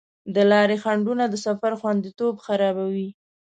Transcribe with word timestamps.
د 0.35 0.37
لارې 0.51 0.77
خنډونه 0.83 1.23
د 1.29 1.35
سفر 1.45 1.71
خوندیتوب 1.79 2.35
خرابوي. 2.45 3.09